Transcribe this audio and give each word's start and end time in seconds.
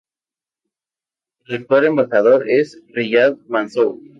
El 1.45 1.57
actual 1.57 1.85
embajador 1.85 2.49
es 2.49 2.81
Riyad 2.87 3.37
Mansour. 3.47 3.99